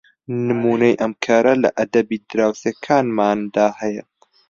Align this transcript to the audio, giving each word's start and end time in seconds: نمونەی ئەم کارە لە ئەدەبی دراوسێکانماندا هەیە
نمونەی 0.45 0.99
ئەم 1.01 1.11
کارە 1.25 1.53
لە 1.63 1.69
ئەدەبی 1.77 2.19
دراوسێکانماندا 2.29 3.67
هەیە 3.81 4.03